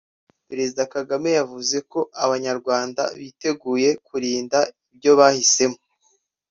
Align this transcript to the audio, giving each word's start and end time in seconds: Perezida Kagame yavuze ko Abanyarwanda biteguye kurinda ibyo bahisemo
Perezida 0.47 0.81
Kagame 0.93 1.29
yavuze 1.39 1.77
ko 1.91 1.99
Abanyarwanda 2.23 3.01
biteguye 3.19 3.89
kurinda 4.07 4.59
ibyo 4.91 5.11
bahisemo 5.19 5.79